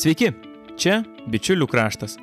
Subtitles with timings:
[0.00, 0.30] Sveiki,
[0.80, 2.14] čia bičiulių kraštas.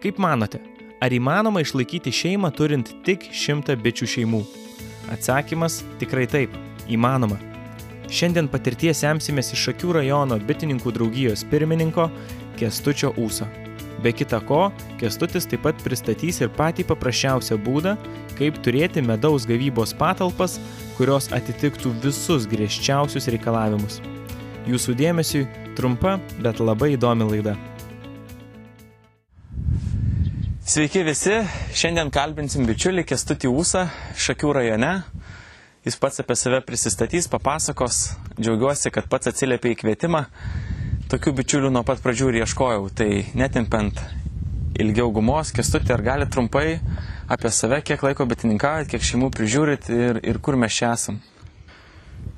[0.00, 0.56] Kaip manote,
[1.04, 4.38] ar įmanoma išlaikyti šeimą turint tik šimtą bičių šeimų?
[5.12, 6.54] Atsakymas tikrai taip,
[6.88, 7.36] įmanoma.
[8.08, 12.06] Šiandien patirties semsimės iš Šakių rajono bitininkų draugijos pirmininko
[12.56, 13.50] Kestučio Ūso.
[14.00, 17.98] Be kita ko, Kestutis taip pat pristatys ir patį paprasčiausią būdą,
[18.40, 20.56] kaip turėti medaus gavybos patalpas,
[20.96, 24.00] kurios atitiktų visus griežčiausius reikalavimus.
[24.72, 25.44] Jūsų dėmesiui
[25.76, 27.56] trumpa, bet labai įdomi laida.
[30.66, 31.36] Sveiki visi,
[31.78, 33.84] šiandien kalbinsim bičiulį Kestutį Ūsą,
[34.18, 34.90] Šakių rajone.
[35.86, 38.00] Jis pats apie save prisistatys, papasakos.
[38.40, 40.24] Džiaugiuosi, kad pats atsiliepė į kvietimą.
[41.12, 42.90] Tokių bičiulių nuo pat pradžių ir ieškojau.
[42.98, 44.02] Tai netimpant
[44.74, 46.80] ilgiau gumos, Kestutį, ar gali trumpai
[47.30, 51.22] apie save, kiek laiko bitininkaujat, kiek šeimų prižiūrit ir, ir kur mes čia esam?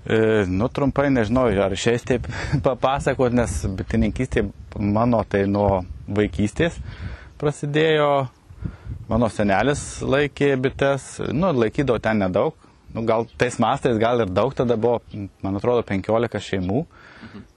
[0.09, 2.25] E, nu, trumpai nežinau, ar šiais taip
[2.67, 4.47] papasakot, nes bitininkystė
[4.81, 6.79] mano tai nuo vaikystės
[7.41, 8.28] prasidėjo.
[9.09, 12.56] Mano senelis laikė bites, nu, laikydavo ten nedaug.
[12.92, 15.03] Nu, gal tais mastais, gal ir daug, tada buvo,
[15.45, 16.83] man atrodo, 15 šeimų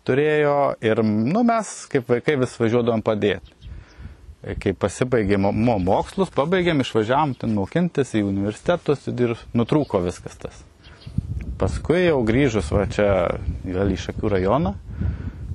[0.07, 3.55] turėjo ir, nu, mes kaip vaikai vis važiuodavom padėti.
[4.59, 10.63] Kai pasibaigėm mo mokslus, pabaigėm, išvažiavam ten mokintis į universitetus ir nutrūko viskas tas.
[11.61, 13.07] Paskui jau grįžus va čia
[13.61, 14.71] gal į Šakių rajoną,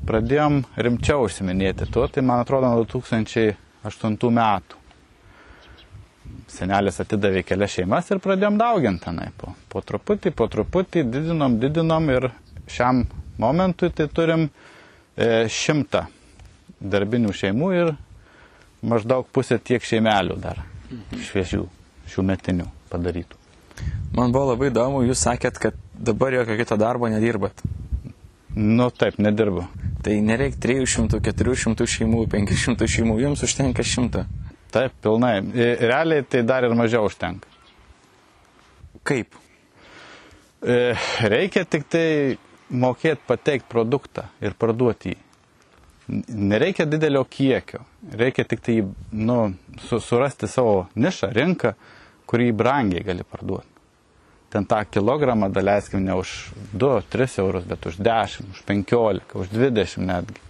[0.06, 4.82] pradėjom rimčiau užsiminėti tuo, tai man atrodo nuo 2008 metų.
[6.46, 9.32] Senelis atidavė kelias šeimas ir pradėjom dauginti tenai.
[9.34, 12.28] Po, po truputį, po truputį didinom, didinom ir
[12.70, 13.02] šiam
[13.42, 16.04] momentui tai turim e, šimtą
[16.78, 17.91] darbinių šeimų ir
[18.86, 20.62] maždaug pusė tiek šeimelių dar
[21.32, 21.64] šviežių,
[22.14, 23.42] šių metinių padarytų.
[24.14, 27.62] Man buvo labai įdomu, jūs sakėt, kad dabar jokio kito darbo nedirbat.
[28.56, 29.66] Nu taip, nedirbu.
[30.03, 34.25] Tai nereikia 300, 400 šeimų, 500 šeimų, jums užtenka 100.
[34.72, 35.41] Taip, pilnai.
[35.53, 37.48] E, Realiai tai dar ir mažiau užtenka.
[39.06, 39.37] Kaip?
[40.62, 40.97] E,
[41.28, 42.06] Reikia tik tai
[42.70, 45.22] mokėti pateikti produktą ir parduoti jį.
[46.31, 47.81] Nereikia didelio kiekio,
[48.15, 48.76] reikia tik tai
[49.10, 49.38] nu,
[49.88, 51.72] su, surasti savo nišą, rinką,
[52.31, 53.75] kurį brangiai gali parduoti.
[54.50, 56.32] Ten tą kilogramą daleiskim ne už
[56.74, 60.40] 2-3 eurus, bet už 10, už 15, už 20 netgi.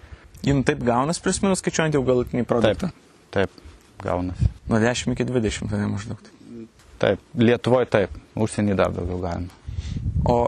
[0.46, 2.90] Jums taip gaunas plius minus skaičiuojant jau galutinį produktą?
[3.32, 4.50] Taip, taip gaunasi.
[4.68, 6.20] Nuo 10 iki 20 tai maždaug.
[7.00, 9.52] Taip, Lietuvoje taip, užsienį dar daugiau galima.
[10.28, 10.38] O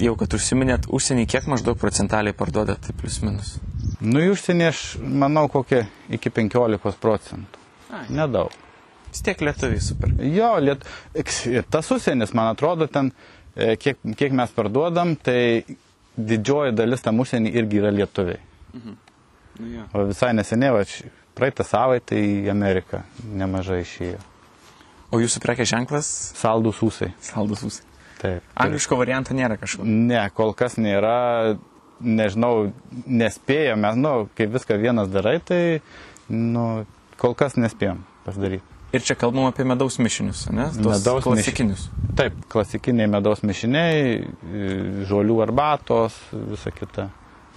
[0.00, 3.56] jau kad užsiminėt, užsienį kiek maždaug procentaliai parduodat, tai plius minus?
[4.00, 7.66] Nu, į užsienį aš manau kokie iki 15 procentų.
[7.90, 8.04] Ai.
[8.12, 8.54] Nedaug.
[9.08, 10.14] Vis tiek lietuviai super.
[10.22, 10.84] Jo, liet...
[11.72, 13.12] tas užsienis, man atrodo, ten,
[13.54, 15.64] e, kiek, kiek mes parduodam, tai
[16.18, 18.40] didžioji dalis tam užsienį irgi yra lietuviai.
[18.74, 18.96] Nu,
[19.72, 19.86] jo.
[19.94, 20.84] O visai neseniai, va,
[21.38, 23.02] praeitą savaitę į Ameriką
[23.38, 24.20] nemažai išėjo.
[25.14, 26.08] O jūsų prekės ženklas?
[26.36, 27.12] Saldus ūsai.
[27.24, 27.84] Saldus ūsai.
[28.18, 28.44] Taip.
[28.58, 29.86] Angliško varianto nėra kažko.
[29.86, 31.56] Ne, kol kas nėra,
[32.02, 32.72] nežinau,
[33.06, 35.60] nespėjom, mes, nu, kai viską vienas darai, tai,
[36.28, 36.84] nu,
[37.20, 38.77] kol kas nespėjom pasidaryti.
[38.88, 40.70] Ir čia kalbam apie medaus mišinius, ne?
[40.72, 41.88] Tos Medaus klasikinius.
[42.16, 44.22] Taip, klasikiniai medaus mišiniai,
[45.10, 47.10] žolių arbatos, visa kita,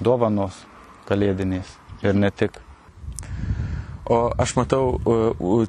[0.04, 0.58] dovanos
[1.08, 1.72] kalėdinės
[2.04, 2.60] ir ne tik.
[4.12, 4.98] O aš matau,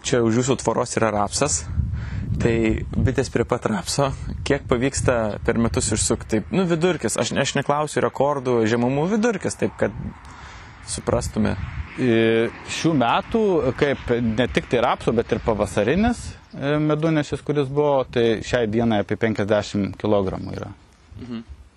[0.03, 1.63] čia už jūsų tvoros yra rapsas.
[2.43, 2.55] Tai
[2.91, 4.09] bitės prie pat rapso,
[4.49, 6.41] kiek pavyksta per metus išsukti?
[6.41, 9.95] Taip, nu vidurkis, aš, aš neklausiu rekordų, žemumų vidurkis, taip kad
[10.89, 11.55] suprastume.
[11.93, 13.43] Šių metų,
[13.77, 16.23] kaip ne tik tai rapsų, bet ir pavasarinis
[16.57, 20.71] e, medunešis, kuris buvo, tai šiai dienai apie 50 kg yra.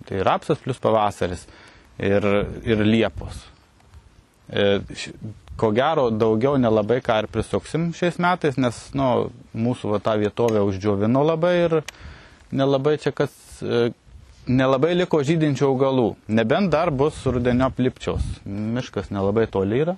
[0.06, 1.44] Tai rapsas plus pavasaris
[2.00, 2.28] ir,
[2.64, 3.44] ir liepos.
[4.48, 4.80] E,
[5.56, 10.60] Ko gero, daugiau nelabai ką ir prisuksim šiais metais, nes nu, mūsų va, tą vietovę
[10.68, 11.76] uždžiovino labai ir
[12.52, 13.32] nelabai čia kas,
[13.64, 13.94] e,
[14.48, 16.10] nelabai liko žydinčių augalų.
[16.28, 18.24] Nebent dar bus rudenio plipčiaus.
[18.46, 19.96] Miškas nelabai toli yra.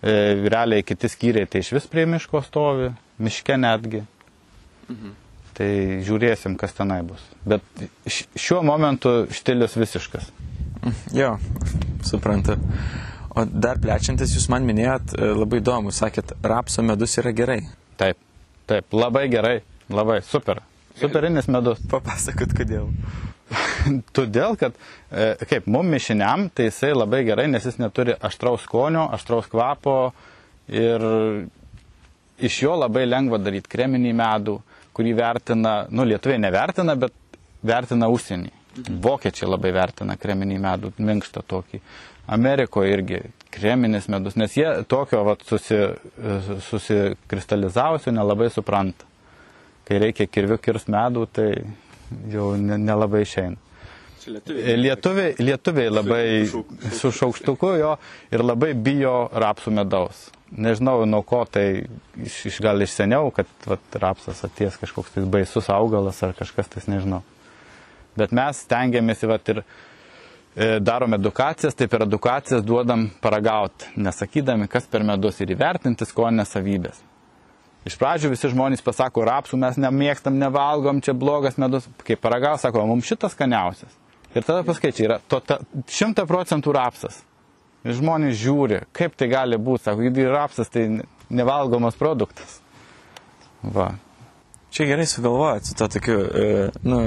[0.00, 0.12] E,
[0.48, 4.04] realiai kiti skyriai tai iš vis prie miško stovi, miške netgi.
[5.60, 5.68] Tai
[6.06, 7.20] žiūrėsim, kas tenai bus.
[7.44, 7.62] Bet
[8.08, 10.30] šiuo momentu štilis visiškas.
[11.12, 11.34] Jo,
[12.04, 12.56] suprantu.
[13.36, 17.60] O dar plečiantis, jūs man minėjot e, labai įdomu, sakėt, rapso medus yra gerai.
[18.00, 18.18] Taip,
[18.66, 19.60] taip, labai gerai,
[19.92, 20.64] labai super.
[20.98, 21.78] Superinis medus.
[21.92, 22.88] Papasakot, kodėl.
[24.16, 24.76] Todėl, kad
[25.10, 29.96] e, kaip mum mišiniam, tai jisai labai gerai, nes jis neturi aštraus skonio, aštraus kvapo
[30.70, 31.04] ir
[32.40, 34.60] iš jo labai lengva daryti kreminį medų,
[34.96, 37.14] kurį vertina, nu lietuviai nevertina, bet
[37.66, 38.54] vertina užsienį.
[39.02, 41.80] Vokiečiai labai vertina kreminį medų, minkštą tokį.
[42.30, 43.20] Amerikoje irgi
[43.50, 45.78] kreminis medus, nes jie tokio vat, susi,
[46.68, 49.08] susikristalizavusio nelabai supranta.
[49.88, 51.48] Kai reikia kirviu kirs medų, tai
[52.32, 53.56] jau ne- nelabai išeina.
[54.26, 56.24] Lietuviai, lietuviai labai
[56.92, 57.94] su šaukštuku jo
[58.32, 60.28] ir labai bijo rapsų medaus.
[60.50, 61.86] Nežinau, nuo ko tai
[62.18, 66.68] iš, iš gal iš seniau, kad vat, rapsas atės kažkoks tai baisus augalas ar kažkas
[66.72, 67.22] tais nežinau.
[68.18, 74.90] Bet mes stengiamės vat, ir e, darom edukacijas, tai per edukacijas duodam paragauti, nesakydami, kas
[74.90, 76.98] per medus ir įvertinti skoninės savybės.
[77.88, 81.86] Iš pradžių visi žmonės pasako, rapsų mes nemėgstam, nevalgom, čia blogas medus.
[82.04, 83.94] Kai paragaus, sako, mums šitas skaniausias.
[84.34, 87.22] Ir tada paskaičiai, yra to, ta, 100 procentų rapsas.
[87.80, 90.84] Ir žmonės žiūri, kaip tai gali būti, sako, jeigu rapsas tai
[91.32, 92.58] nevalgomas produktas.
[93.62, 93.94] Va.
[94.70, 96.50] Čia gerai sugalvojot su to tokiu, e,
[96.86, 97.00] nu,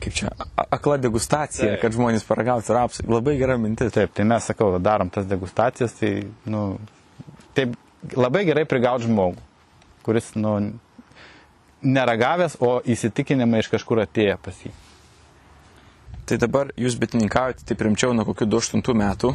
[0.00, 1.82] kaip čia, akla degustacija, Taip.
[1.82, 3.06] kad žmonės paragautų rapsų.
[3.10, 3.92] Labai gera mintis.
[3.94, 6.14] Taip, tai mes, sakau, darom tas degustacijas, tai,
[6.48, 6.64] nu,
[7.58, 7.74] taip
[8.16, 9.42] labai gerai prigauti žmogų,
[10.04, 10.54] kuris, nu,
[11.84, 14.72] neragavęs, o įsitikinimai iš kažkur atėjo pas jį.
[16.24, 19.34] Tai dabar jūs bitininkaujate, taip rimčiau nuo kokių 28 metų.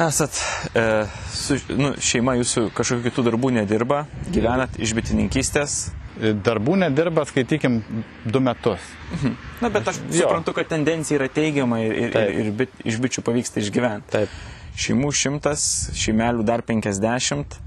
[0.00, 0.38] Esat,
[0.72, 0.84] e,
[1.36, 5.82] su, nu, šeima jūsų kažkokių kitų darbų nedirba, gyvenat iš bitininkystės.
[6.22, 7.78] Darbų nedirba, skaitykim,
[8.24, 8.80] du metus.
[9.60, 10.26] Na, bet aš Jo.
[10.26, 14.12] suprantu, kad tendencija yra teigiama ir, ir, ir, ir bit, iš bičių pavyksta išgyventi.
[14.12, 14.34] Taip.
[14.80, 15.64] Šeimų šimtas,
[15.96, 17.58] šeimelių dar 50,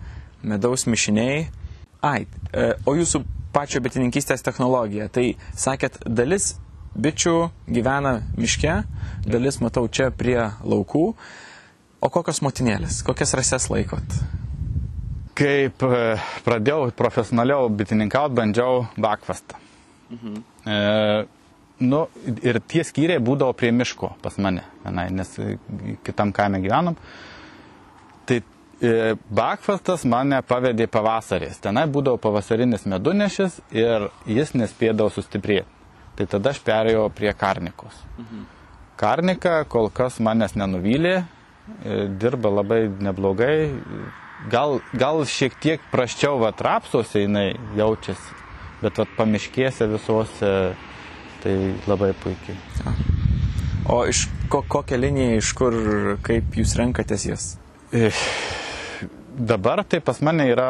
[0.45, 1.47] medaus mišiniai.
[2.06, 3.24] Ai, e, o jūsų
[3.56, 5.07] pačio bitininkystės technologija.
[5.09, 5.25] Tai
[5.57, 6.53] sakėt, dalis
[6.95, 7.36] bičių
[7.71, 8.81] gyvena miške,
[9.27, 11.06] dalis matau čia prie laukų.
[12.06, 14.18] O kokios motinėlės, kokias rases laikot?
[15.36, 16.01] Kaip e,
[16.45, 19.57] pradėjau profesionaliau bitininkauti, bandžiau bakvastą.
[20.13, 20.44] Mhm.
[20.69, 20.75] E,
[21.83, 22.06] nu,
[22.45, 25.57] ir tie skyriai būdavo prie miško pas mane, vienai, nes e,
[26.06, 26.95] kitam kaime gyvenom.
[26.95, 27.36] E,
[29.30, 31.62] bakvastas mane pavedė pavasarės.
[31.63, 35.69] Tenai būdavo pavasarinis medunešis ir jis nespėdavo sustiprėti.
[36.16, 37.95] Tai tada aš perėjau prie karnikos.
[38.18, 38.45] Mhm.
[38.95, 41.16] Karnika kol kas manęs nenuvylė,
[41.83, 43.81] e, dirba labai neblogai.
[44.51, 48.36] Gal, gal šiek tiek praščiau va trapsuose jinai jaučiasi,
[48.81, 50.51] bet va pamiškėse visuose
[51.44, 51.56] tai
[51.88, 52.57] labai puikiai.
[53.89, 55.75] O iš ko, kokią liniją, iš kur,
[56.25, 57.50] kaip jūs renkatės jas?
[57.94, 58.10] E,
[59.36, 60.70] Dabar tai pas mane yra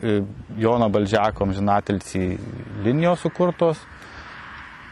[0.00, 0.22] e,
[0.56, 2.22] Jono Baldžiako amžinatilsį
[2.86, 3.80] linijos sukurtos.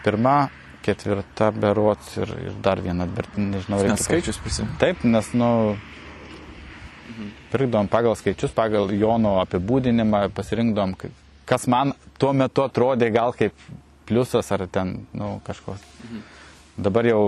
[0.05, 0.51] Pirma,
[0.85, 4.77] ketvirta berots ir, ir dar viena, bet nežinau, reikia skaičius prisimenu.
[4.81, 5.49] Taip, nes, nu,
[7.53, 10.97] pirkdom pagal skaičius, pagal Jono apibūdinimą, pasirinkdom,
[11.49, 13.57] kas man tuo metu atrodė gal kaip
[14.09, 15.85] pliusas ar ten, nu, kažkoks.
[16.81, 17.23] Dabar jau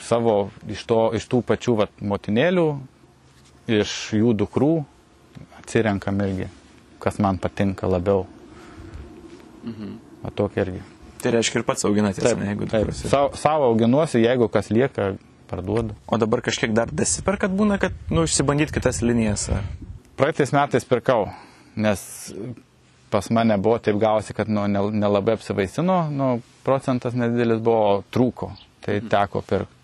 [0.00, 2.66] savo iš, to, iš tų pačių vat, motinėlių,
[3.80, 4.72] iš jų dukrų
[5.70, 6.48] atsirenkam irgi,
[6.98, 8.26] kas man patinka labiau.
[10.26, 10.80] O tokia irgi.
[11.20, 12.88] Tai reiškia ir pats auginatės, Taip, ne, jeigu taip.
[12.88, 13.10] dukros yra.
[13.12, 15.10] Sa, savo auginuosi, jeigu kas lieka,
[15.50, 15.94] parduodu.
[16.08, 19.46] O dabar kažkiek dar dasiperkat būna, kad, nu, išsibandyt kitas linijas.
[19.52, 19.66] Ar...
[20.16, 21.28] Praeitais metais pirkau,
[21.76, 22.02] nes
[23.12, 26.30] pas mane buvo taip gausi, kad nu, nel- nelabai apsivaisino, nu,
[26.64, 28.50] procentas nedidelis buvo, trūko,
[28.84, 29.76] tai teko pirkti.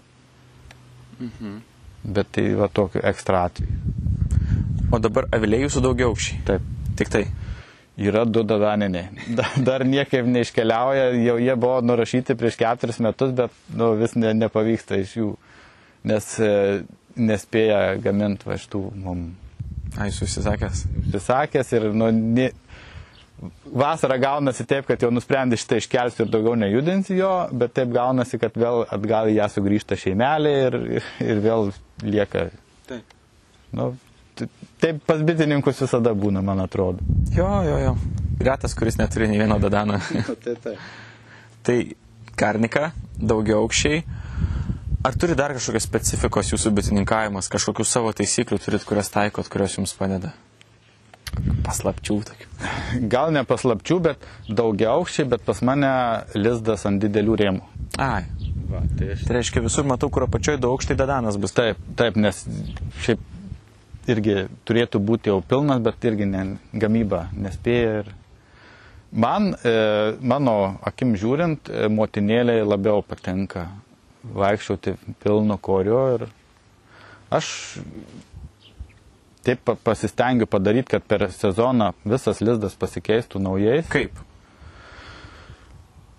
[2.17, 4.06] Bet tai va tokiu ekstra atveju.
[4.94, 6.40] O dabar aviliai jūsų daugiau aukščiai.
[6.47, 6.66] Taip.
[6.97, 7.25] Tik tai.
[7.97, 9.09] Yra du dadaniniai.
[9.38, 14.35] Da- Dar niekaip neiškeliauja, jau jie buvo nurašyti prieš keturis metus, bet nu, vis ne,
[14.37, 15.31] nepavyksta iš jų,
[16.12, 16.50] nes e,
[17.16, 19.43] nespėja gaminti va šitų mums
[19.97, 20.83] Ai, susisakęs.
[21.07, 22.50] užsisakęs ir nu, ne,
[23.73, 28.37] vasarą gaunasi taip, kad jau nusprendė šitą iškelsiu ir daugiau nejudinsi jo, bet taip gaunasi,
[28.43, 30.78] kad vėl atgal į ją sugrįžta šeimelė ir,
[31.25, 31.71] ir vėl
[32.05, 32.49] lieka.
[32.90, 33.16] Taip.
[33.76, 33.95] Nu,
[34.83, 37.05] taip pas bitininkus visada būna, man atrodo.
[37.35, 37.97] Jo, jo, jo.
[38.47, 39.99] Retas, kuris neturi nei vieno dadano.
[40.45, 40.75] tai, tai.
[41.66, 41.78] tai
[42.37, 44.02] karnika, daugiau aukščiai.
[45.07, 49.95] Ar turi dar kažkokios specifikos jūsų bitininkavimas, kažkokių savo taisyklių turit, kurias taikot, kurios jums
[49.97, 50.33] padeda?
[51.66, 52.50] Paslapčių tokių.
[53.12, 55.93] Gal ne paslapčių, bet daugia aukščiai, bet pas mane
[56.35, 57.73] lizdas ant didelių rėmų.
[58.02, 58.25] Ai,
[58.66, 59.23] Va, tai aš...
[59.28, 61.55] tai reiškia visur matau, kur apačioje du aukštai dadanas bus.
[61.55, 62.43] Taip, taip, nes
[63.05, 63.23] šiaip
[64.10, 64.36] irgi
[64.68, 68.00] turėtų būti jau pilnas, bet irgi ne, gamyba nespėja.
[68.04, 68.12] Ir...
[69.16, 69.72] Man, e,
[70.20, 73.68] mano akim žiūrint, e, motinėlė labiau patinka
[74.36, 76.25] vaikščioti pilnu koriu ir
[77.32, 77.50] aš
[79.46, 83.86] taip pa- pasistengiu padaryti, kad per sezoną visas lizdas pasikeistų naujais.
[83.92, 84.18] Kaip?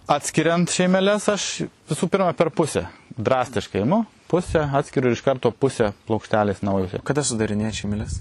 [0.08, 1.48] Atskiriant šeimelės aš
[1.92, 2.86] visų pirma per pusę
[3.20, 6.98] drastiškai imu, pusę atskiriu ir iš karto pusę plokštelės naujus.
[7.08, 8.20] Kada sudarinėti šeimilės?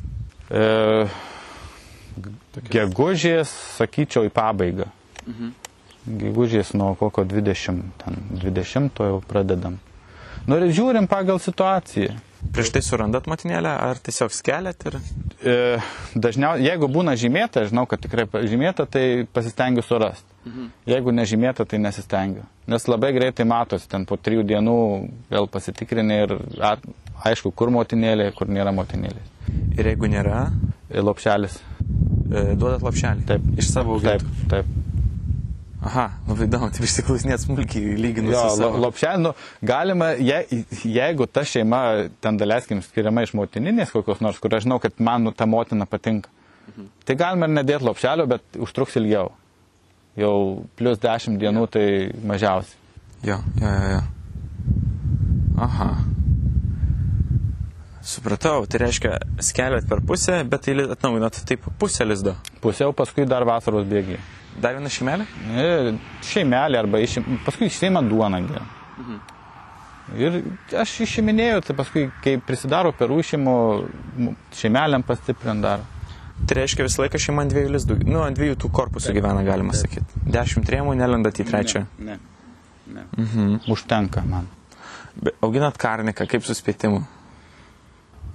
[0.51, 1.07] E,
[2.73, 4.91] gegužės, sakyčiau, į pabaigą.
[5.27, 5.55] Mhm.
[6.07, 9.81] Gegužės nuo kokio 20, ten 20 jau pradedam.
[10.47, 12.15] Nu ir žiūrim pagal situaciją.
[12.55, 14.97] Prieš tai surandat motinėlę, ar tiesiog skeliat ir...
[15.43, 15.55] E,
[16.14, 20.28] dažniausiai, jeigu būna žymėta, žinau, kad tikrai žymėta, tai pasistengiu surasti.
[20.47, 20.69] Mhm.
[20.93, 22.45] Jeigu nežymėta, tai nesistengiu.
[22.71, 24.76] Nes labai greitai matosi, ten po trijų dienų
[25.33, 26.85] vėl pasitikrini ir at,
[27.26, 29.25] aišku, kur motinėlė, kur nėra motinėlė.
[29.78, 30.47] Ir jeigu nėra,
[30.95, 31.59] Lopšelis.
[32.31, 33.26] e, duodat lapšelį.
[33.28, 33.45] Taip.
[33.59, 34.49] Iš savo Taip, augintų.
[34.50, 34.66] taip.
[35.87, 38.81] Aha, labai įdomu, tai išsiklausinėt smulkiai lyginus Jo, su savo.
[38.83, 39.33] lopšelį, nu,
[39.66, 41.83] galima, je, jeigu ta šeima,
[42.25, 45.87] ten daleiskim, skiriama iš motininės kokios nors, kur aš žinau, kad man nu, ta motina
[45.87, 46.33] patinka,
[46.73, 46.90] mhm.
[47.07, 49.31] tai galima ir nedėti lopšelio, bet užtruks ilgiau.
[50.16, 50.35] Jau
[50.81, 51.87] plus 10 dienų tai
[52.25, 52.83] mažiausiai.
[53.26, 54.05] Jo, jo, jo, jo.
[55.66, 55.90] Aha.
[58.07, 62.37] Supratau, tai reiškia, skeliat per pusę, bet tai atnaujinat taip pusę lizdo.
[62.63, 64.21] Pusiau paskui dar vasaros bėgiai.
[64.63, 65.27] Dar viena šeimelė?
[65.59, 68.39] E, Šeimelė arba išim, paskui išeima duona.
[68.47, 68.63] gi.
[69.01, 69.19] Mhm.
[70.23, 70.37] Ir
[70.79, 73.55] aš išiminėjau, tai paskui, kai prisidaro per užšimo,
[74.55, 75.83] šeimelėm pastiprint dar.
[76.47, 79.75] Tai reiškia, visą laiką šeima ant dviejų lizdų, nu, ant dviejų tų korpusų gyvena, galima
[79.75, 80.23] sakyti.
[80.31, 81.83] Dešimt rėmų nelendat į trečią.
[81.99, 82.19] Ne.
[82.87, 83.05] ne.
[83.19, 83.59] Mhm.
[83.73, 84.47] Užtenka man.
[85.17, 87.03] Be- Auginat karniką, kaip su spėtimu.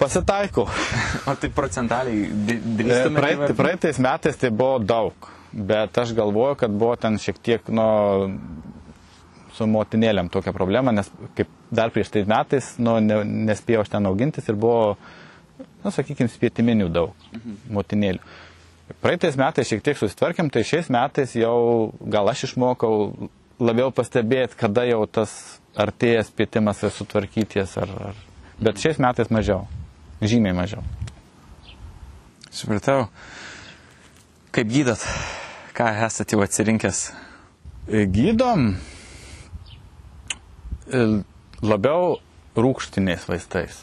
[0.01, 0.65] Pasitaiko.
[1.29, 3.57] O tai procentaliai E, drįstumėte Praeit, įvardinti?
[3.59, 7.85] praeitais metais tai buvo daug, bet aš galvoju, kad buvo ten šiek tiek nu,
[9.53, 14.09] su motinėlėm tokia problema, nes kaip dar prieš tais metais nu, ne, nespėjau aš ten
[14.09, 14.95] augintis ir buvo,
[15.83, 17.59] nu, sakykime, spėtiminių daug mhm.
[17.77, 18.23] motinėlių.
[19.01, 23.29] Praeitais metais šiek tiek susitvarkėm, tai šiais metais jau gal aš išmokau
[23.61, 25.31] labiau pastebėti, kada jau tas
[25.79, 28.25] artėjas spėtimas ir sutvarkyties, ar, ar...
[28.59, 29.63] bet šiais metais mažiau,
[30.21, 30.83] žymiai mažiau.
[32.51, 33.07] Supratau.
[34.51, 35.03] Kaip gydat?
[35.77, 36.99] Ką esate jau atsirinkęs?
[37.87, 38.73] E, Gydom
[40.91, 41.05] e,
[41.63, 42.17] labiau
[42.59, 43.79] rūkštiniais vaistais.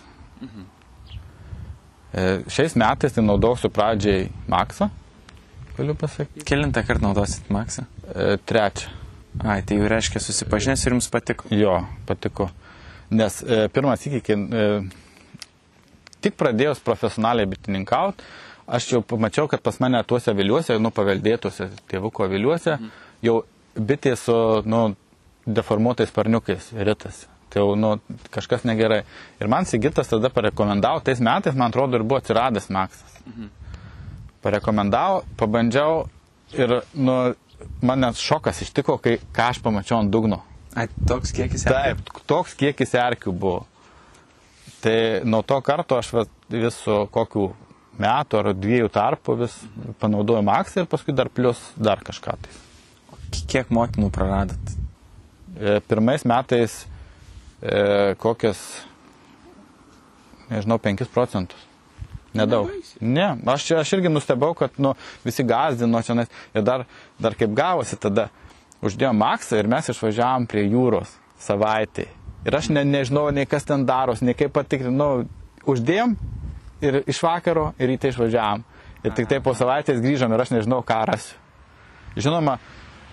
[2.13, 4.91] E, Šiais metais tai naudosiu pradžiai maksą,
[5.79, 6.45] galiu pasakyti.
[6.49, 7.87] Kelintą kartą naudosit maksą?
[8.13, 8.93] E, Trečią.
[9.45, 11.47] Ai, tai jau reiškia susipažinęs ir jums patiko.
[11.55, 11.77] Jo,
[12.09, 12.49] patiko.
[13.15, 14.65] Nes e, pirmas iki, kai e,
[16.25, 18.25] tik pradėjus profesionaliai bitininkauti,
[18.69, 22.93] aš jau pamačiau, kad pas mane tuose viliuose, nu paveldėtuose tėvuko viliuose, mhm.
[23.25, 23.41] jau
[23.79, 24.37] bitė su
[24.69, 24.83] nu,
[25.49, 27.27] deformuotais parniukais ritasi.
[27.49, 27.95] Tai jau nu,
[28.35, 29.05] kažkas negerai.
[29.41, 33.23] Ir man Sigitas tada parekomendavo, tais metais, man atrodo, ir buvo atsiradęs Maksas.
[33.25, 33.49] Mhm.
[34.45, 36.05] Parekomendavo, pabandžiau
[36.53, 37.17] ir nu,
[37.83, 40.43] man net šokas ištiko, kai ką aš pamačiau ant dugno.
[40.77, 43.65] Ai, toks kiekis Taip, toks kiekis erkių buvo.
[44.83, 47.51] Tai nuo to karto aš vat vis su kokiu
[47.99, 49.57] metų ar dviejų tarpu vis
[49.99, 52.37] panaudoju maksą ir paskui dar plus dar kažką.
[52.45, 52.59] Tai.
[53.51, 54.75] Kiek motinų praradot?
[55.59, 56.85] E, Pirmais metais
[57.61, 58.61] e, kokias,
[60.53, 61.65] nežinau, 5 procentus.
[62.37, 62.71] Nedaug.
[63.01, 64.93] Ne, aš, aš irgi nustebau, kad nu,
[65.25, 66.85] visi gazdino čia ir dar,
[67.19, 68.29] dar kaip gavosi tada.
[68.85, 72.05] Uždėjom maksą ir mes išvažiavom prie jūros savaitį.
[72.47, 75.27] Ir aš ne, nežinau, nei kas ten daros, nei kaip patikrinau.
[75.69, 76.15] Uždėjom
[76.85, 78.65] ir iš vakaro ir ryte išvažiavom.
[79.07, 81.37] Ir tik tai po savaitės grįžom ir aš nežinau, ką rasiu.
[82.19, 82.57] Žinoma,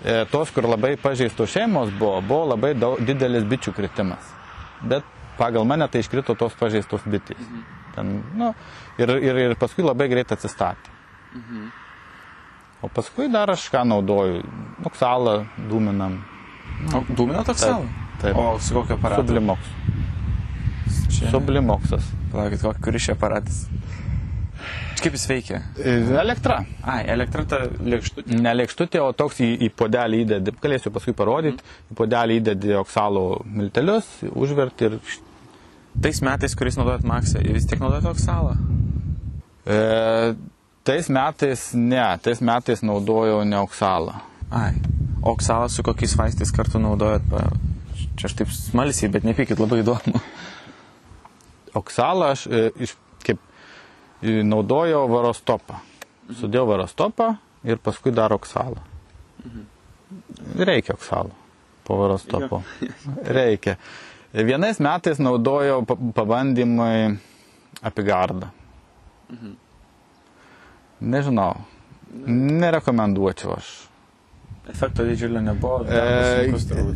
[0.02, 4.32] e, tos, kur labai pažeistos šeimos buvo, buvo labai daug, didelis bičių kritimas.
[4.82, 5.06] Bet
[5.38, 7.42] pagal mane tai iškrito tos pažeistos bitės.
[7.96, 8.54] Ten, nu,
[9.02, 10.94] ir, ir, ir paskui labai greit atsistatė.
[12.84, 14.42] O paskui dar aš ką naudoju.
[14.86, 15.38] Oksalą
[15.70, 16.20] dūminam.
[16.94, 18.05] O dūmina toks savo?
[18.26, 18.38] Taip.
[18.42, 19.24] O su kokio aparato?
[19.24, 19.74] Sublimoks.
[21.16, 21.32] Čia...
[21.34, 22.08] Sublimoksas.
[22.32, 23.66] Palaukit, kokį, kuris čia aparatas?
[25.06, 25.60] Kaip jis veikia?
[25.78, 26.62] E, Elektra.
[26.88, 28.40] Ai, elektra ta lėkštutė.
[28.42, 33.26] Ne lėkštutė, o toks į, į podelį įdedi, galėsiu paskui parodyti, į podelį įdedi oksalo
[33.46, 34.98] miltelius, užverti ir...
[36.02, 38.56] Tais metais, kuriais naudojat maksą, vis tiek naudojat oksalą?
[39.64, 39.78] E,
[40.88, 44.18] tais metais, ne, tais metais naudojau ne oksalą.
[44.52, 44.74] Ai.
[45.26, 47.24] Oksalą su kokiais vaistais kartu naudojat?
[47.32, 47.46] Pa...
[48.16, 50.20] Čia aš taip smalsiai, bet nepykit, labai įdomu.
[51.76, 52.94] Oksalą aš e, iš,
[53.26, 53.42] kaip
[54.24, 55.82] e, naudojau varostopą.
[56.40, 57.34] Sudėjau varostopą
[57.68, 58.80] ir paskui dar oksalą.
[60.56, 61.34] Reikia oksalo
[61.86, 62.62] po varostopo.
[63.36, 63.76] Reikia.
[64.34, 67.18] Vienais metais naudojau pa- pabandymui
[67.86, 68.50] apigardą.
[71.02, 71.60] Nežinau.
[72.26, 73.70] Nerekomenduočiau aš.
[74.70, 75.84] Efekto didžiulio nebuvo.
[75.86, 76.50] E,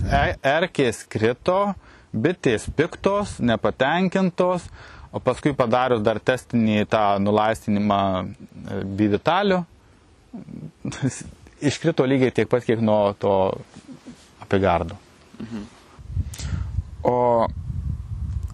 [0.09, 1.75] e- Erkės krito,
[2.13, 4.65] bitės piktos, nepatenkintos,
[5.13, 9.61] o paskui padarius dar testinį tą nulaistinimą e, bivitaliu,
[11.69, 13.35] iškrito lygiai tiek pat, kiek nuo to
[14.41, 14.97] apigardo.
[17.05, 17.47] O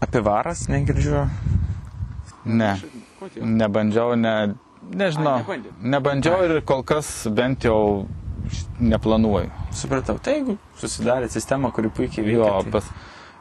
[0.04, 1.24] apie varas negirdžiu.
[2.46, 2.76] Ne,
[3.42, 4.34] nebandžiau, ne,
[4.94, 5.80] nežinau, Ai, nebandėt?
[5.96, 8.06] nebandžiau ir kol kas bent jau
[8.80, 9.52] neplanuoju.
[9.76, 10.18] Supratau.
[10.22, 12.40] Tai jeigu susidarė sistema, kuri puikiai veikia.
[12.42, 12.74] Jo, tai...
[12.76, 12.90] pas,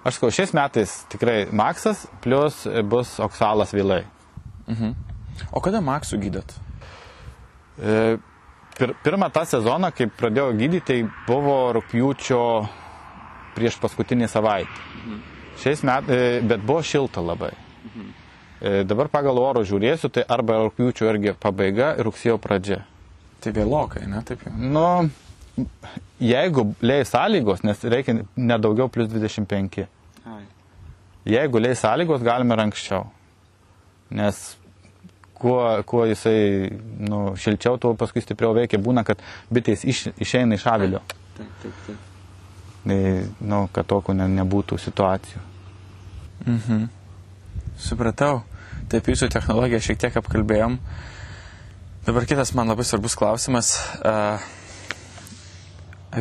[0.05, 4.05] aš sakau, šiais metais tikrai maksas, plus bus oksalas vėlai.
[4.69, 4.95] Mhm.
[5.55, 6.55] O kada maksų gydot?
[7.83, 7.99] E,
[8.75, 10.97] Pir, pirmą tą sezoną, kai pradėjau gydyti, tai
[11.29, 12.41] buvo rūpjūčio
[13.55, 14.81] prieš paskutinį savaitę.
[15.62, 17.53] Šiais metais, bet buvo šilta labai.
[18.59, 22.81] E, Dabar pagal oro žiūrėsiu, tai arba rūpjūčio irgi pabaiga, rugsėjo pradžia.
[23.45, 24.25] Tai vėlokai, ne?
[24.26, 24.55] Taip jau.
[24.59, 24.87] Nu,
[26.20, 29.87] jeigu leis sąlygos, nes reikia nedaugiau plus 25.
[30.26, 30.42] Ai.
[31.37, 33.06] Jeigu leis sąlygos, galime ir anksčiau.
[34.14, 34.40] Nes
[35.34, 36.70] kuo, kuo jisai
[37.08, 38.80] nu, šilčiau, tuo paskui stipriau veikia.
[38.82, 41.02] Būna, kad bitės iš, išeina iš avilio.
[41.37, 42.11] Taip, taip, taip.
[42.84, 42.99] Tai,
[43.49, 45.44] nu, kad tokių ne, nebūtų situacijų.
[46.44, 46.84] Mhm.
[47.80, 48.42] Supratau.
[48.92, 50.76] Taip, jūsų technologiją šiek tiek apkalbėjom.
[52.04, 53.73] Dabar kitas man labai svarbus klausimas.
[54.04, 54.42] Uh,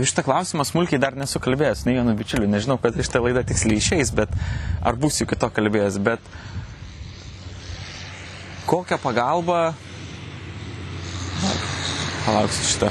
[0.01, 3.43] Iš tą klausimą smulkiai dar nesu kalbėjęs, nei vienu bičiuliu, nežinau, kad iš tą laidą
[3.45, 4.31] tiksliai išeis, bet
[4.81, 6.33] ar būsiu kito kalbėjęs, bet
[8.69, 9.59] kokią pagalbą...
[12.23, 12.89] Palauksiu šitą.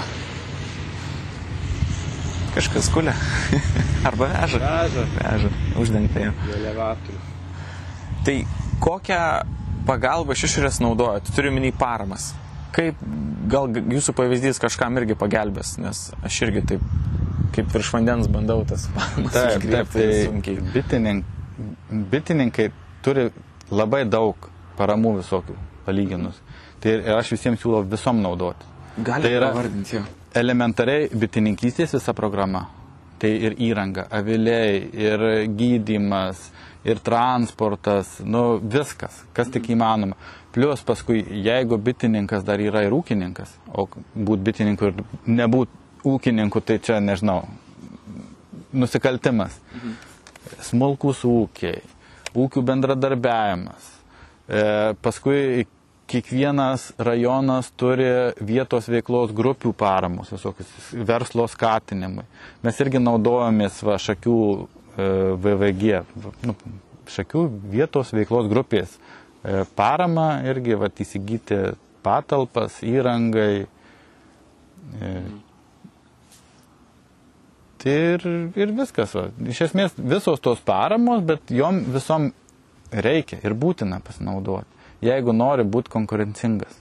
[2.53, 3.15] Kažkas kulia.
[4.09, 4.61] Arba veža.
[4.61, 5.05] Veža.
[5.17, 5.51] Veža.
[5.81, 6.33] Uždengta jau.
[6.53, 7.21] Elevatorių.
[8.27, 8.35] Tai
[8.85, 9.23] kokią
[9.89, 11.33] pagalbą iš išorės naudojat?
[11.35, 12.31] Turiu minį paramas.
[12.77, 13.01] Kaip
[13.49, 16.81] gal jūsų pavyzdys kažkam irgi pagelbės, nes aš irgi taip
[17.53, 20.61] kaip virš vandens bandau tas paramas Taip, taip, tai sunkiai.
[20.73, 21.67] bitininkai,
[22.11, 22.69] bitininkai
[23.05, 23.27] turi
[23.71, 25.57] labai daug paramų visokių
[25.87, 26.39] palyginus.
[26.81, 28.65] Tai ir aš visiems siūlau visom naudoti.
[28.97, 30.03] Galite tai yra- pavardinti jo.
[30.35, 32.67] Elementariai bitininkystės visa programa.
[33.21, 35.19] Tai ir įranga, aviliai, ir
[35.55, 36.41] gydimas,
[36.85, 40.17] ir transportas, nu viskas, kas tik įmanoma.
[40.53, 45.71] Plus paskui, jeigu bitininkas dar yra ir ūkininkas, o būt bitininku ir nebūt
[46.05, 47.47] ūkininku, tai čia nežinau,
[48.77, 49.57] nusikaltimas.
[50.61, 51.81] Smulkus ūkiai,
[52.37, 53.89] ūkių bendradarbiavimas.
[54.53, 54.63] E,
[55.01, 55.65] paskui
[56.13, 58.11] kiekvienas rajonas turi
[58.45, 62.27] vietos veiklos grupių paramos, visokius verslo skatinimui.
[62.65, 65.09] Mes irgi naudojamės va, šakių e,
[65.47, 66.03] VVG,
[66.45, 66.57] nu,
[67.13, 68.99] šakių vietos veiklos grupės
[69.79, 71.63] paramą irgi va, įsigyti
[72.03, 73.65] patalpas, įrangai.
[74.99, 75.15] E,
[77.83, 78.23] Tai ir,
[78.55, 79.11] ir viskas.
[79.17, 79.25] Va.
[79.51, 82.29] Iš esmės visos tos paramos, bet jom visom
[82.93, 86.79] reikia ir būtina pasinaudoti, jeigu nori būti konkurencingas.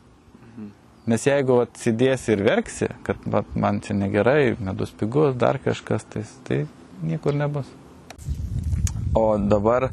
[1.10, 6.22] Nes jeigu atsidėsi ir verksi, kad vat, man čia negerai, medus pigus, dar kažkas, tai,
[6.46, 6.60] tai
[7.02, 7.66] niekur nebus.
[9.18, 9.90] O dabar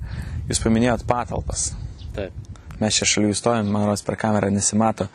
[0.51, 1.71] jūs paminėjot patalpas.
[2.13, 2.48] Taip.
[2.83, 5.09] Mes čia šalių įstojom, man rodos per kamerą nesimato,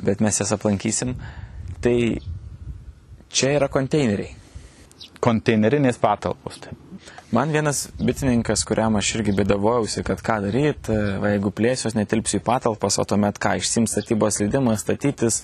[0.00, 1.16] bet mes jas aplankysim.
[1.82, 1.96] Tai
[3.32, 4.32] čia yra konteineriai.
[5.22, 6.58] Konteinerinės patalpos.
[7.32, 12.44] Man vienas bitininkas, kuriam aš irgi bėdavojausi, kad ką daryti, va, jeigu plėsios netilpsiu į
[12.44, 15.40] patalpas, o tuomet ką, išsims statybos leidimą, statytis,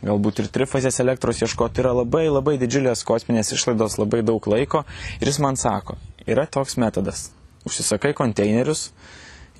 [0.00, 4.86] galbūt ir trifazės elektros ieškoti, yra labai labai didžiulės kosminės išlaidos, labai daug laiko.
[5.20, 7.28] Ir jis man sako, yra toks metodas.
[7.68, 8.88] Užsisakai konteinerius,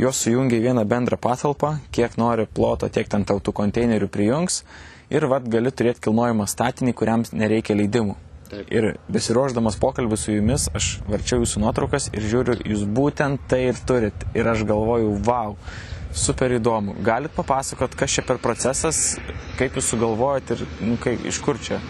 [0.01, 4.63] juos sujungia į vieną bendrą patalpą, kiek nori ploto, tiek ten tautų konteinerių prijungs
[5.13, 8.17] ir vad gali turėti kilnojimą statinį, kuriam nereikia leidimų.
[8.47, 8.69] Taip.
[8.71, 13.81] Ir besiruošdamas pokalbį su jumis, aš varčiau jūsų nuotraukas ir žiūriu, jūs būtent tai ir
[13.89, 14.27] turit.
[14.39, 15.57] Ir aš galvoju, wow,
[16.15, 16.95] super įdomu.
[17.07, 19.17] Galit papasakot, kas čia per procesas,
[19.59, 21.81] kaip jūs sugalvojat ir nu, kaip, iš kur čia?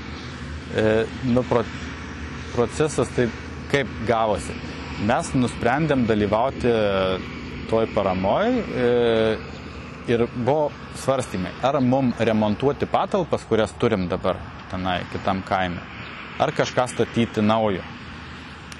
[0.72, 1.60] E, nu, pro,
[2.54, 3.36] procesas taip
[3.68, 4.56] kaip gavosi.
[5.04, 6.72] Mes nusprendėm dalyvauti
[7.70, 8.90] toj paramoj e,
[10.08, 10.70] ir buvo
[11.02, 14.38] svarstymai, ar mum remontuoti patalpas, kurias turim dabar
[14.70, 15.82] tenai kitam kaime,
[16.38, 17.82] ar kažką statyti naujo.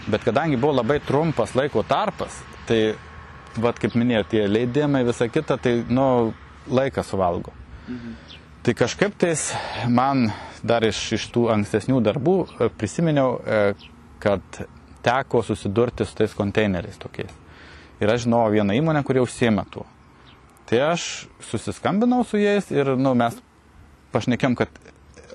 [0.06, 2.94] Bet kadangi buvo labai trumpas laiko tarpas, tai,
[3.58, 6.32] vad kaip minėjau, tie leidimai, visa kita, tai, nu,
[6.70, 7.54] laikas suvalgo.
[8.66, 9.52] Tai kažkaip tais
[9.88, 10.28] man
[10.66, 13.60] dar iš, iš tų ankstesnių darbų e, prisiminiau, e,
[14.22, 14.62] kad
[15.06, 17.30] teko susidurti su tais konteineriais tokiais.
[18.00, 19.86] Ir aš žinau vieną įmonę, kurie užsiema tuo.
[20.66, 23.38] Tai aš susiskambinau su jais ir nu, mes
[24.12, 24.72] pašnekėm, kad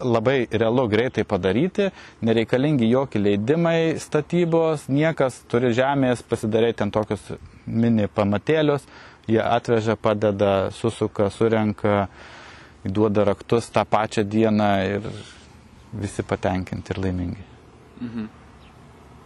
[0.02, 1.90] labai realu greitai padaryti,
[2.26, 7.34] nereikalingi jokie leidimai statybos, niekas turi žemės, pasidaryti ten tokius
[7.66, 8.86] mini pamatėlius,
[9.30, 12.08] jie atveža, padeda, susuka, surenka,
[12.84, 15.10] duoda raktus tą pačią dieną ir
[15.94, 17.50] visi patenkinti ir laimingi.
[18.02, 18.30] Mhm.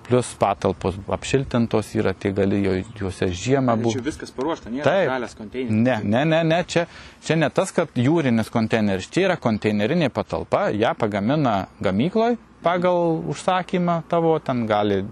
[0.05, 3.97] Plus patalpos apšiltintos yra, tai gali jo- juose žiemą būti.
[3.97, 5.09] Čia viskas paruošta, nėra Taip.
[5.09, 5.71] žalias konteineris.
[5.71, 6.85] Ne, ne, ne, ne, čia,
[7.25, 14.03] čia ne tas, kad jūrinis konteineris, čia yra konteinerinė patalpa, ją pagamina gamykloj pagal užsakymą
[14.09, 15.03] tavo, ten gali,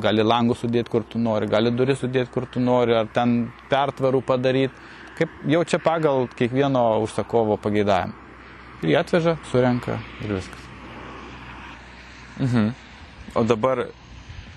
[0.00, 4.22] gali langų sudėti, kur tu nori, gali duris sudėti, kur tu nori, ar ten pertvarų
[4.24, 4.74] padaryti,
[5.18, 8.12] kaip jau čia pagal kiekvieno užsakovo pageidavimą.
[8.82, 10.64] Ir jie atveža, surenka ir viskas.
[13.34, 13.88] O dabar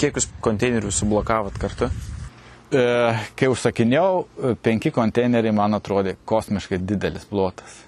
[0.01, 1.89] kiek jūs konteinerių sublokavot kartu?
[2.71, 2.83] E,
[3.37, 7.81] kai užsakinėjau, e, penki konteineriai man atrodė kosmiškai didelis plotas.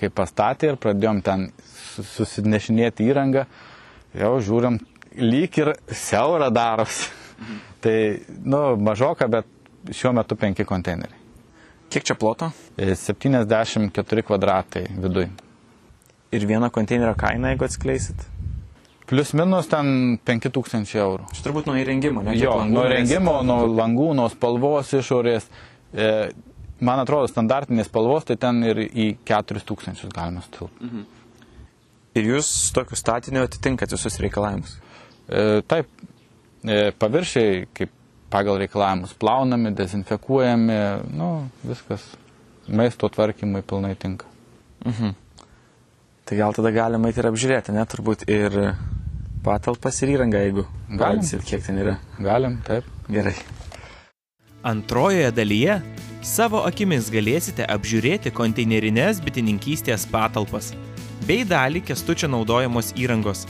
[0.00, 3.44] Kai pastatė ir pradėjom ten su- susinešinėti įrangą,
[4.18, 4.80] jau žiūrim,
[5.20, 7.04] lyg ir siaura daros.
[7.84, 7.96] tai,
[8.42, 11.20] nu, mažoka, bet šiuo metu penki konteineriai.
[11.92, 12.48] Kiek čia ploto?
[12.80, 15.28] E, 74 kvadratai viduj.
[16.32, 18.31] Ir vieno konteinerio kaina, jeigu atskleisit?
[19.12, 21.26] Plius minus ten 5000 eurų.
[21.36, 22.32] Čia turbūt nuo įrengimo, ne?
[22.32, 23.10] Jo, langų nuo norėsit?
[23.12, 25.50] rengimo, nuo langų, nuo spalvos išorės.
[25.92, 26.06] E,
[26.80, 30.88] man atrodo, standartinės spalvos, tai ten ir į 4000 galima stilpti.
[32.16, 34.78] Ir jūs tokiu statiniu atitinkat visus reikalavimus.
[35.28, 35.92] E, taip,
[36.64, 37.92] e, paviršiai, kaip
[38.32, 40.78] pagal reikalavimus, plaunami, dezinfekuojami,
[41.12, 41.28] nu,
[41.68, 42.08] viskas
[42.64, 44.24] maisto tvarkymui pilnai tinka.
[46.24, 47.84] Tai gal tada galima ir apžiūrėti, ne?
[47.92, 48.56] Turbūt ir
[49.44, 51.20] patalpas ir įrangą, jeigu Galim.
[51.20, 51.98] galite, kiek ten yra.
[52.18, 52.84] Galim, taip.
[53.10, 53.34] Gerai.
[54.62, 55.80] Antrojoje dalyje
[56.22, 60.72] savo akimis galėsite apžiūrėti konteinerinės bitininkystės patalpas
[61.26, 63.46] bei dalį kestučio naudojamos įrangos.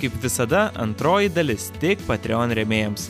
[0.00, 3.08] Kaip visada, antroji dalis tik Patreon remėjams.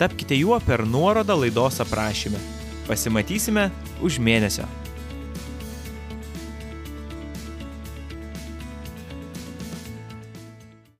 [0.00, 2.40] Tapkite juo per nuorodą laidos aprašyme.
[2.88, 4.64] Pasimatysime už mėnesio.